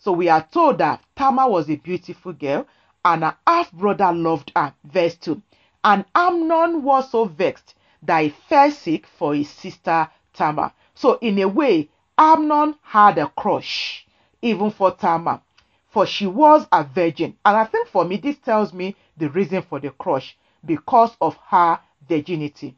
[0.00, 2.66] So we are told that Tamar was a beautiful girl
[3.04, 4.74] and her half brother loved her.
[4.82, 5.40] Verse 2.
[5.84, 10.72] And Amnon was so vexed that he fell sick for his sister Tamar.
[10.96, 14.04] So in a way, Amnon had a crush
[14.42, 15.40] even for Tamar,
[15.86, 17.36] for she was a virgin.
[17.44, 21.36] And I think for me, this tells me the reason for the crush because of
[21.50, 22.74] her virginity.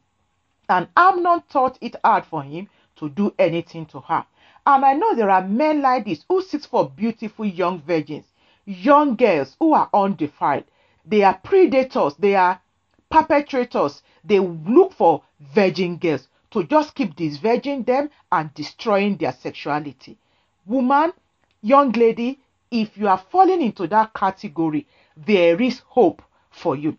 [0.69, 4.25] And Amnon thought it hard for him to do anything to her.
[4.65, 8.25] And I know there are men like this who seek for beautiful young virgins,
[8.65, 10.65] young girls who are undefiled.
[11.05, 12.61] They are predators, they are
[13.09, 14.03] perpetrators.
[14.23, 20.17] They look for virgin girls to just keep disvirgin them and destroying their sexuality.
[20.65, 21.13] Woman,
[21.61, 26.97] young lady, if you are falling into that category, there is hope for you.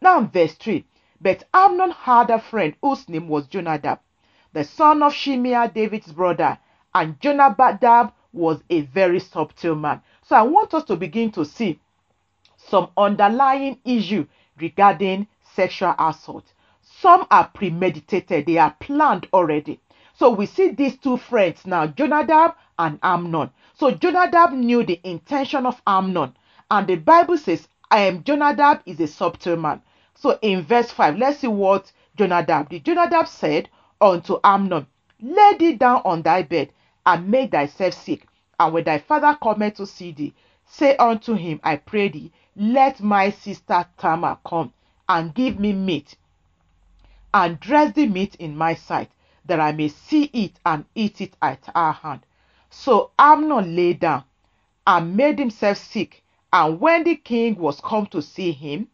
[0.00, 0.84] Now, verse 3
[1.20, 4.00] but Amnon had a friend whose name was Jonadab,
[4.52, 6.58] the son of Shimeah, David's brother,
[6.94, 10.02] and Jonadab was a very subtle man.
[10.22, 11.80] So I want us to begin to see
[12.56, 14.26] some underlying issue
[14.58, 16.52] regarding sexual assault.
[16.82, 19.80] Some are premeditated, they are planned already.
[20.14, 23.50] So we see these two friends now, Jonadab and Amnon.
[23.74, 26.36] So Jonadab knew the intention of Amnon,
[26.70, 29.82] and the Bible says, I am Jonadab is a subtle man.
[30.14, 32.84] So in verse 5, let's see what Jonadab did.
[32.84, 33.68] Jonadab said
[34.00, 34.86] unto Amnon,
[35.20, 36.72] Lay thee down on thy bed
[37.04, 38.26] and make thyself sick.
[38.58, 40.34] And when thy father cometh to see thee,
[40.66, 44.72] say unto him, I pray thee, let my sister Tamar come
[45.08, 46.16] and give me meat
[47.32, 49.10] and dress the meat in my sight,
[49.44, 52.20] that I may see it and eat it at her hand.
[52.70, 54.24] So Amnon lay down
[54.86, 56.22] and made himself sick.
[56.52, 58.88] And when the king was come to see him,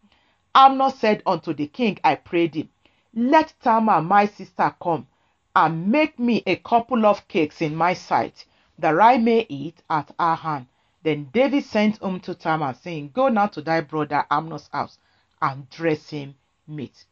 [0.55, 2.69] Amnon said unto the king, I pray thee,
[3.18, 5.07] let Tamar my sister come
[5.55, 8.44] and make me a couple of cakes in my sight,
[8.79, 10.66] that I may eat at her hand.
[11.02, 14.98] Then David sent home to Tamar, saying, Go now to thy brother Amnon's house
[15.40, 16.35] and dress him
[16.66, 17.07] meat.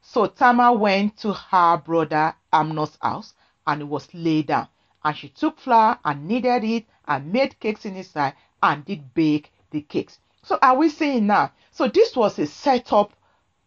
[0.00, 3.34] So Tamar went to her brother Amnon's house,
[3.66, 4.68] and it was laid down.
[5.04, 9.12] And she took flour and kneaded it and made cakes in his sight and did
[9.12, 10.18] bake the cakes.
[10.44, 11.52] So are we saying now?
[11.72, 13.12] So this was a set up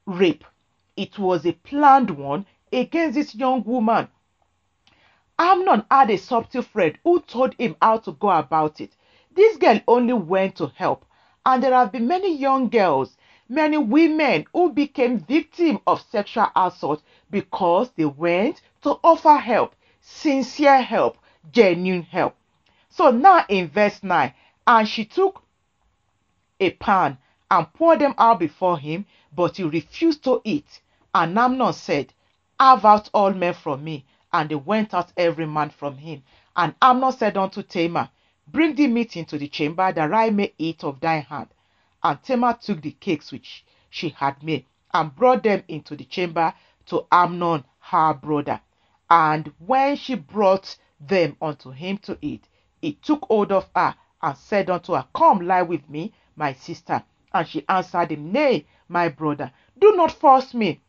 [0.07, 0.45] rape.
[0.97, 4.07] It was a planned one against this young woman.
[5.37, 8.95] Amnon had a subtle friend who told him how to go about it.
[9.33, 11.05] This girl only went to help.
[11.45, 13.17] And there have been many young girls,
[13.49, 20.81] many women who became victims of sexual assault because they went to offer help, sincere
[20.81, 21.17] help,
[21.51, 22.37] genuine help.
[22.89, 24.33] So now in verse 9,
[24.65, 25.43] and she took
[26.61, 27.17] a pan
[27.51, 30.81] and poured them out before him, but he refused to eat.
[31.15, 32.13] And Amnon said,
[32.59, 34.05] Have out all men from me.
[34.33, 36.23] And they went out every man from him.
[36.57, 38.09] And Amnon said unto Tamar,
[38.45, 41.47] Bring the meat into the chamber, that I may eat of thy hand.
[42.03, 46.53] And Tamar took the cakes which she had made, and brought them into the chamber
[46.87, 48.59] to Amnon her brother.
[49.09, 52.47] And when she brought them unto him to eat.
[52.81, 57.03] He took hold of her and said unto her, Come lie with me, my sister.
[57.33, 60.81] And she answered him, Nay, my brother, do not force me,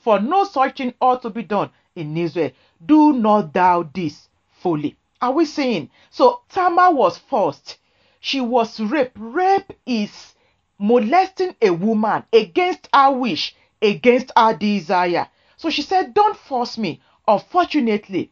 [0.00, 2.50] for no such thing ought to be done in Israel.
[2.84, 4.28] Do not thou this
[4.60, 4.96] fully.
[5.20, 5.90] Are we saying?
[6.10, 7.78] So Tamar was forced.
[8.20, 9.16] She was raped.
[9.18, 10.34] Rape is
[10.78, 15.28] molesting a woman against her wish, against her desire.
[15.56, 17.00] So she said, Don't force me.
[17.28, 18.30] Unfortunately,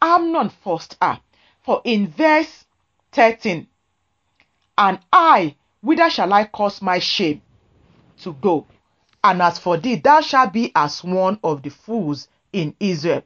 [0.00, 1.20] Amnon forced her.
[1.62, 2.64] For in verse
[3.12, 3.66] 13,
[4.78, 7.42] and I, whither shall I cause my shame
[8.22, 8.66] to go?
[9.24, 13.22] And as for thee, thou shalt be as one of the fools in Israel.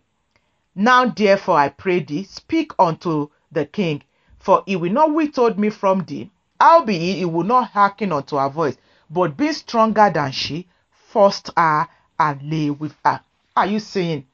[0.74, 4.03] Now therefore I pray thee, speak unto the king,
[4.38, 6.30] for he will not withhold me from thee.
[6.61, 8.76] Albeit he will not hearken unto her voice,
[9.11, 11.88] but being stronger than she, forced her
[12.18, 13.20] and lay with her.
[13.55, 14.26] Are you seeing?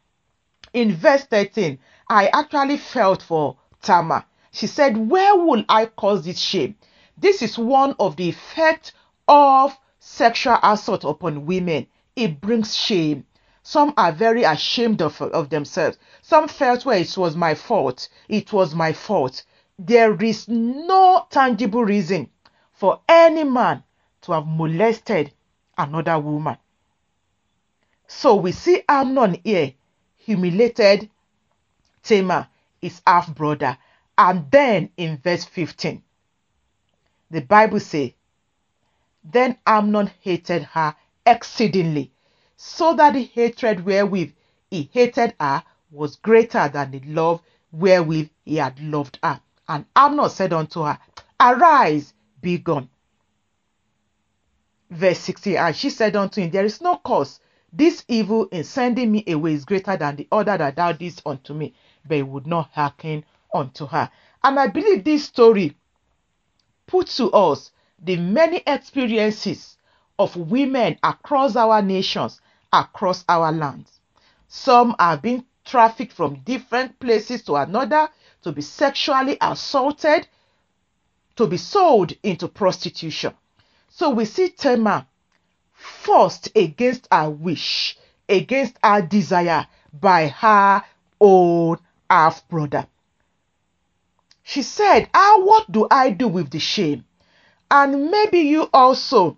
[0.72, 1.78] In verse 13,
[2.08, 4.24] I actually felt for Tamar.
[4.52, 6.76] She said, Where will I cause this shame?
[7.16, 8.92] This is one of the effects
[9.26, 9.76] of
[10.08, 11.86] sexual assault upon women.
[12.16, 13.26] It brings shame.
[13.62, 15.98] Some are very ashamed of, of themselves.
[16.22, 18.08] Some felt, well, it was my fault.
[18.28, 19.44] It was my fault.
[19.78, 22.30] There is no tangible reason
[22.72, 23.84] for any man
[24.22, 25.32] to have molested
[25.76, 26.56] another woman.
[28.06, 29.74] So we see Amnon here
[30.16, 31.10] humiliated
[32.02, 32.48] Tamar,
[32.80, 33.76] his half brother.
[34.16, 36.02] And then in verse 15,
[37.30, 38.12] the Bible says,
[39.24, 40.94] Then Amnon hated her
[41.26, 42.12] exceedingly
[42.56, 44.32] so that the hatred wherewith
[44.70, 47.42] he hated her was greater than the love
[47.72, 49.40] wherewith he had loved her.
[49.68, 50.98] And Amnon said unto her,
[51.40, 52.88] Arise, be gone.
[54.90, 57.40] Verse 60 And she said unto him, There is no cause.
[57.72, 61.52] This evil in sending me away is greater than the other that thou didst unto
[61.52, 61.74] me.
[62.06, 64.10] But he would not hearken unto her.
[64.42, 65.76] And I believe this story
[66.86, 67.70] puts to us
[68.02, 69.76] the many experiences
[70.18, 72.40] of women across our nations
[72.72, 74.00] across our lands.
[74.48, 78.08] Some are being trafficked from different places to another
[78.42, 80.26] to be sexually assaulted,
[81.36, 83.34] to be sold into prostitution.
[83.88, 85.06] So we see Tamar
[85.72, 90.84] forced against her wish, against her desire by her
[91.20, 91.78] own
[92.08, 92.86] half brother.
[94.42, 97.04] She said, Ah, what do I do with the shame?
[97.70, 99.36] And maybe you also,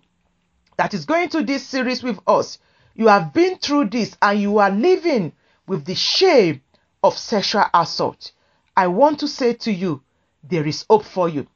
[0.77, 2.59] that is going to this series with us,
[2.95, 5.33] you have been through this and you are living
[5.67, 6.61] with the shame
[7.03, 8.31] of sexual assault.
[8.75, 10.01] I want to say to you,
[10.43, 11.47] there is hope for you.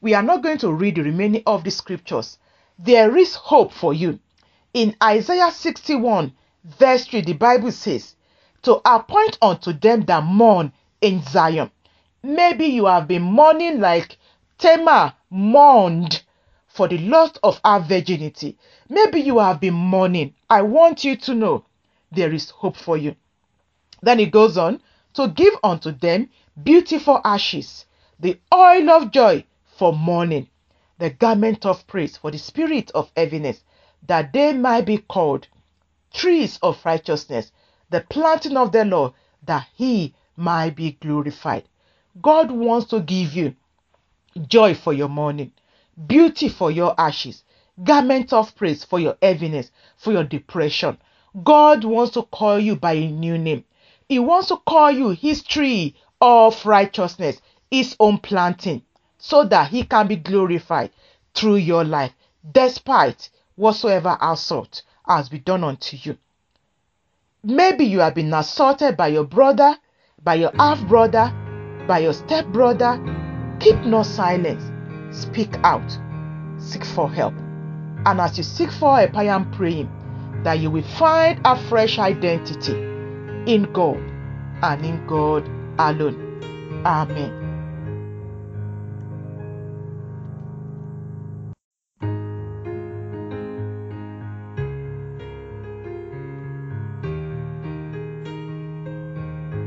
[0.00, 2.38] We are not going to read the remaining of the scriptures.
[2.78, 4.18] There is hope for you.
[4.72, 6.32] In Isaiah 61,
[6.64, 8.16] verse 3, the Bible says,
[8.62, 11.70] To appoint unto them that mourn in Zion.
[12.22, 14.18] Maybe you have been mourning like
[14.58, 16.22] Tamar mourned
[16.74, 18.58] for the loss of our virginity.
[18.88, 20.34] Maybe you have been mourning.
[20.50, 21.64] I want you to know
[22.10, 23.14] there is hope for you.
[24.02, 24.82] Then it goes on
[25.14, 27.86] to give unto them beautiful ashes,
[28.18, 29.44] the oil of joy
[29.76, 30.48] for mourning,
[30.98, 33.62] the garment of praise for the spirit of heaviness,
[34.08, 35.46] that they might be called
[36.12, 37.52] trees of righteousness,
[37.90, 39.12] the planting of the Lord,
[39.44, 41.68] that he might be glorified.
[42.20, 43.54] God wants to give you
[44.48, 45.52] joy for your mourning
[46.06, 47.44] beauty for your ashes,
[47.82, 50.98] garment of praise for your heaviness, for your depression.
[51.42, 53.64] God wants to call you by a new name.
[54.08, 57.40] He wants to call you his tree of righteousness,
[57.70, 58.82] his own planting,
[59.18, 60.90] so that he can be glorified
[61.34, 62.12] through your life,
[62.52, 66.16] despite whatsoever assault has been done unto you.
[67.42, 69.76] Maybe you have been assaulted by your brother,
[70.22, 71.32] by your half brother,
[71.86, 72.98] by your step brother.
[73.60, 74.73] Keep no silence
[75.14, 75.98] speak out,
[76.58, 77.34] seek for help.
[78.06, 79.90] And as you seek for help, I am praying
[80.42, 82.74] that you will find a fresh identity
[83.50, 83.96] in God
[84.62, 85.48] and in God
[85.78, 86.82] alone.
[86.84, 87.44] Amen.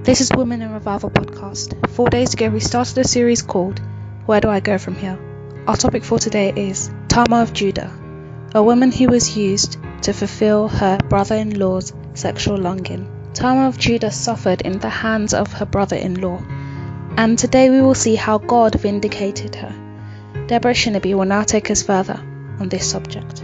[0.04, 1.90] This is Women in Revival podcast.
[1.90, 3.82] Four days ago, we started a series called
[4.26, 5.27] Where Do I Go From Here?
[5.68, 7.92] Our topic for today is Tamar of Judah,
[8.56, 13.12] a woman who was used to fulfill her brother in law's sexual longing.
[13.34, 16.42] Tamar of Judah suffered in the hands of her brother in law,
[17.18, 19.76] and today we will see how God vindicated her.
[20.48, 22.18] Deborah Shinabi will now take us further
[22.62, 23.40] on this subject.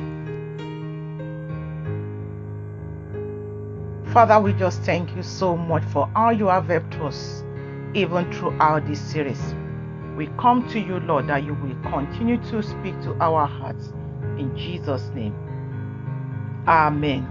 [4.14, 7.44] Father, we just thank you so much for all you have helped us
[7.94, 9.44] even throughout this series.
[10.16, 13.88] We come to you, Lord, that you will continue to speak to our hearts.
[14.38, 15.34] In Jesus' name.
[16.68, 17.28] Amen.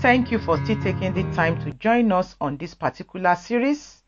[0.00, 4.02] Thank you for still taking the time to join us on this particular series.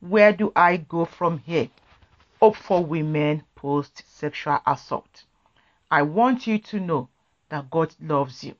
[0.00, 1.68] Where do I go from here?
[2.40, 5.24] Hope for women post sexual assault.
[5.88, 7.08] I want you to know
[7.48, 8.56] that God loves you.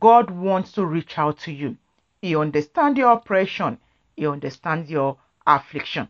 [0.00, 1.76] God wants to reach out to you.
[2.22, 3.78] He understands your oppression,
[4.16, 6.08] He understands your affliction.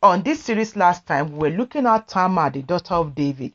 [0.00, 3.52] On this series last time, we were looking at Tamar, the daughter of David,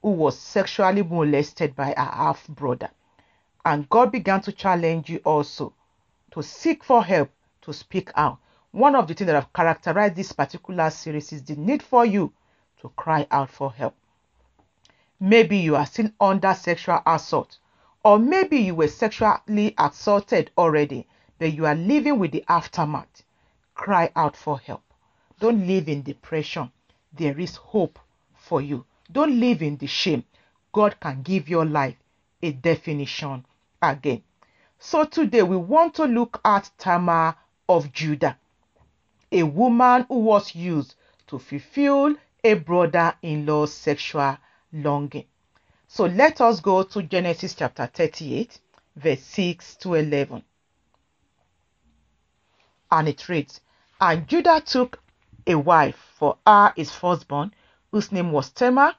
[0.00, 2.88] who was sexually molested by her half brother.
[3.62, 5.74] And God began to challenge you also
[6.30, 7.28] to seek for help,
[7.60, 8.38] to speak out.
[8.70, 12.32] One of the things that have characterized this particular series is the need for you
[12.80, 13.94] to cry out for help.
[15.20, 17.58] Maybe you are still under sexual assault,
[18.02, 21.06] or maybe you were sexually assaulted already,
[21.38, 23.22] but you are living with the aftermath.
[23.74, 24.80] Cry out for help.
[25.38, 26.70] Don't live in depression.
[27.12, 27.98] There is hope
[28.34, 28.86] for you.
[29.12, 30.24] Don't live in the shame.
[30.72, 31.96] God can give your life
[32.42, 33.44] a definition
[33.82, 34.22] again.
[34.78, 37.36] So today we want to look at Tamar
[37.68, 38.38] of Judah,
[39.32, 40.94] a woman who was used
[41.26, 42.14] to fulfill
[42.44, 44.38] a brother-in-law's sexual
[44.72, 45.24] longing.
[45.88, 48.58] So let us go to Genesis chapter 38,
[48.96, 50.42] verse 6 to 11.
[52.90, 53.60] And it reads,
[54.00, 55.00] And Judah took
[55.46, 57.54] a wife for her his firstborn,
[57.90, 58.94] whose name was Tamar,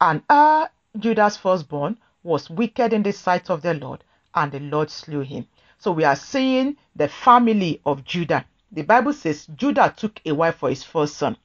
[0.00, 4.90] and her Judah's firstborn was wicked in the sight of the Lord, and the Lord
[4.90, 5.46] slew him.
[5.78, 8.44] So we are seeing the family of Judah.
[8.72, 11.36] The Bible says Judah took a wife for his first son,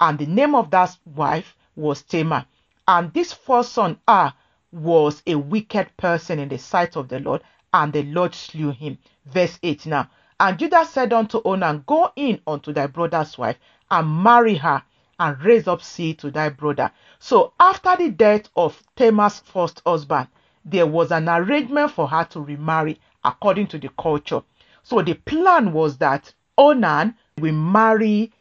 [0.00, 2.46] and the name of that wife was Tamar.
[2.88, 4.36] And this first son, Ah,
[4.72, 7.42] was a wicked person in the sight of the Lord,
[7.72, 8.98] and the Lord slew him.
[9.24, 10.10] Verse 8 now.
[10.38, 13.56] And Judah said unto Onan, Go in unto thy brother's wife,
[13.90, 14.82] and marry her,
[15.18, 16.90] and raise up seed to thy brother.
[17.18, 20.28] So after the death of Tamar's first husband,
[20.64, 24.42] there was an arrangement for her to remarry according to the culture.
[24.82, 28.32] So the plan was that Onan will marry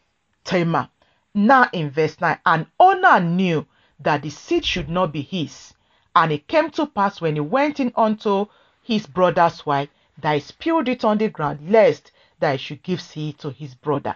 [0.44, 0.90] Tamar.
[1.34, 3.66] Now in verse 9, and Onan knew
[4.00, 5.74] that the seed should not be his.
[6.16, 8.48] And it came to pass when he went in unto
[8.82, 9.90] his brother's wife
[10.22, 13.76] that he spilled it on the ground, lest that he should give seed to his
[13.76, 14.16] brother.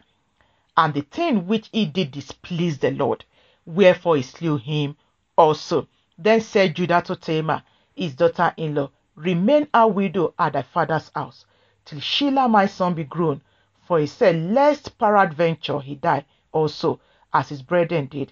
[0.82, 3.26] And the thing which he did displeased the Lord,
[3.66, 4.96] wherefore he slew him
[5.38, 5.90] also.
[6.18, 7.64] Then said Judah to Tamar,
[7.94, 11.46] his daughter in law, Remain a widow at thy father's house,
[11.84, 13.42] till Shelah my son be grown.
[13.86, 16.24] For he said, Lest peradventure he die
[16.54, 17.02] also,
[17.34, 18.32] as his brethren did.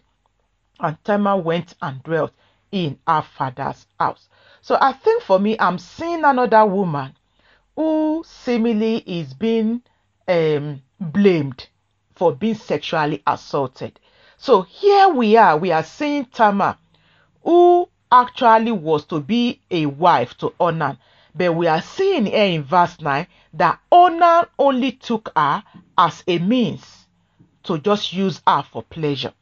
[0.80, 2.32] And Tamar went and dwelt
[2.72, 4.30] in her father's house.
[4.62, 7.18] So I think for me, I'm seeing another woman
[7.76, 9.82] who seemingly is being
[10.30, 11.68] um, blamed
[12.18, 14.00] for being sexually assaulted.
[14.38, 16.78] So here we are, we are seeing Tamar,
[17.44, 20.98] who actually was to be a wife to Onan.
[21.36, 25.64] But we are seeing here in verse 9 that Onan only took her
[25.98, 27.06] as a means
[27.64, 29.34] to just use her for pleasure.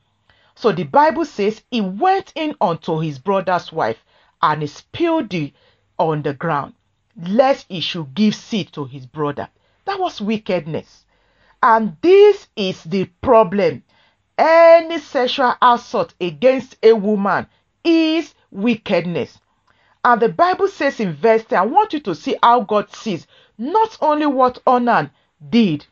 [0.55, 4.03] So the Bible says he went in unto his brother's wife
[4.41, 5.53] and spilled it
[5.97, 6.73] on the ground,
[7.21, 9.49] lest he should give seed to his brother.
[9.85, 11.04] That was wickedness.
[11.67, 13.81] And this is the problem.
[14.37, 17.47] Any sexual assault against a woman
[17.83, 19.39] is wickedness.
[20.03, 23.25] And the Bible says in verse 10, I want you to see how God sees
[23.57, 25.09] not only what Onan
[25.49, 25.87] did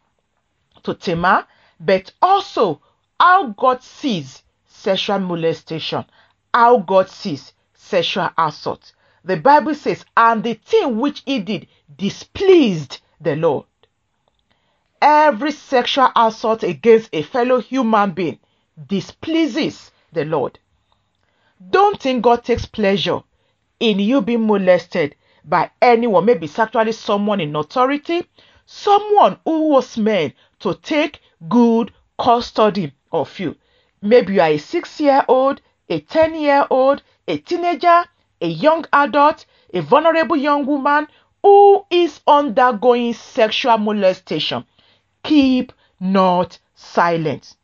[0.83, 1.47] to Tamar,
[1.79, 2.79] but also
[3.19, 6.05] how God sees sexual molestation,
[6.53, 8.93] how God sees sexual assault.
[9.25, 11.65] The Bible says, and the thing which he did
[11.97, 13.65] displeased the Lord.
[15.05, 18.39] Every sexual assault against a fellow human being
[18.87, 20.59] displeases the Lord.
[21.69, 23.19] Don't think God takes pleasure
[23.81, 28.25] in you being molested by anyone, maybe it's actually someone in authority,
[28.65, 33.57] someone who was meant to take good custody of you.
[34.01, 38.05] Maybe you are a six year old, a 10 year old, a teenager,
[38.39, 41.07] a young adult, a vulnerable young woman
[41.41, 44.63] who is undergoing sexual molestation.
[45.23, 47.55] Keep not silent.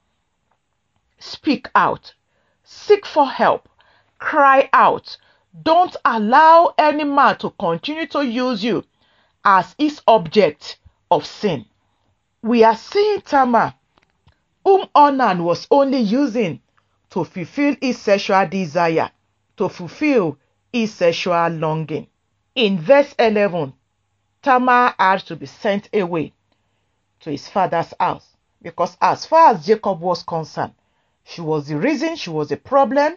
[1.18, 2.14] Speak out.
[2.64, 3.68] Seek for help.
[4.18, 5.18] Cry out.
[5.64, 8.86] Don't allow any man to continue to use you
[9.44, 10.78] as his object
[11.12, 11.66] of sin.
[12.42, 13.74] We are seeing Tamar,
[14.64, 16.62] whom Onan was only using
[17.10, 19.12] to fulfill his sexual desire,
[19.58, 20.38] to fulfill
[20.72, 22.08] his sexual longing.
[22.56, 23.74] In verse 11,
[24.42, 26.34] Tamar had to be sent away
[27.22, 30.74] to his father's house Because as far as Jacob was concerned,
[31.24, 33.16] she was the reason, she was a problem.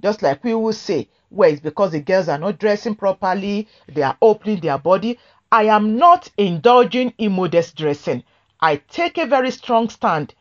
[0.00, 4.02] Just like we will say, well, it's because the girls are not dressing properly, they
[4.02, 5.18] are opening their body.
[5.50, 8.22] I am not indulging in modest dressing.
[8.60, 10.34] I take a very strong stand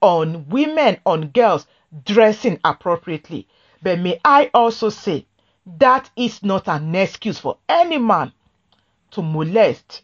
[0.00, 1.66] on women, on girls
[2.04, 3.46] dressing appropriately.
[3.82, 5.26] But may I also say
[5.78, 8.32] that is not an excuse for any man
[9.12, 10.02] to molest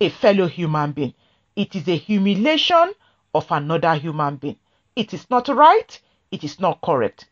[0.00, 1.14] a fellow human being.
[1.56, 2.92] It is a humiliation
[3.34, 4.58] of another human being.
[4.94, 6.00] It is not right.
[6.30, 7.28] It is not correct.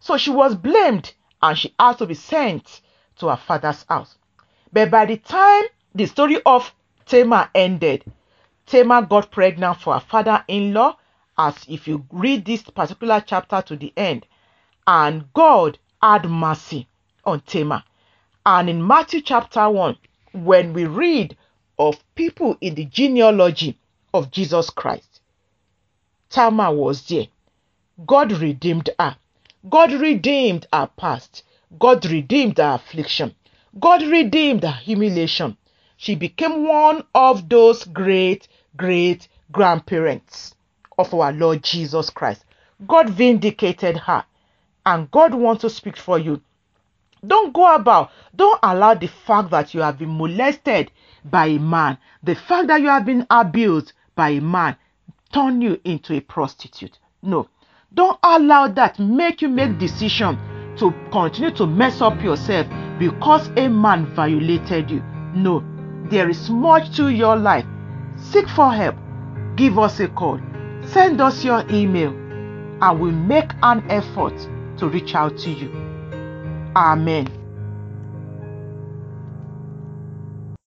[0.00, 1.12] So she was blamed
[1.42, 2.80] and she had to be sent
[3.16, 4.16] to her father's house.
[4.72, 5.64] But by the time
[5.94, 6.72] the story of
[7.06, 8.04] Tamar ended,
[8.66, 10.96] Tamar got pregnant for her father in law.
[11.36, 14.24] As if you read this particular chapter to the end,
[14.86, 16.86] and God had mercy
[17.24, 17.82] on Tamar.
[18.46, 19.96] And in Matthew chapter 1,
[20.32, 21.36] when we read
[21.78, 23.78] of people in the genealogy
[24.12, 25.20] of Jesus Christ,
[26.30, 27.26] Tamar was there.
[28.06, 29.16] God redeemed her.
[29.68, 31.44] God redeemed her past.
[31.78, 33.34] God redeemed her affliction.
[33.78, 35.56] God redeemed her humiliation.
[35.96, 40.54] She became one of those great, great grandparents
[40.98, 42.44] of our Lord Jesus Christ.
[42.86, 44.24] God vindicated her
[44.86, 46.40] and God wants to speak for you.
[47.26, 50.90] Don't go about, don't allow the fact that you have been molested
[51.24, 54.76] by a man, the fact that you have been abused by a man,
[55.32, 56.98] turn you into a prostitute.
[57.22, 57.48] No.
[57.92, 60.38] Don't allow that make you make decision
[60.78, 62.66] to continue to mess up yourself
[62.98, 65.02] because a man violated you.
[65.34, 65.64] No.
[66.10, 67.64] There is much to your life.
[68.16, 68.96] Seek for help.
[69.56, 70.40] Give us a call.
[70.86, 74.36] Send us your email and we'll make an effort
[74.78, 75.70] to reach out to you.
[76.76, 77.43] Amen.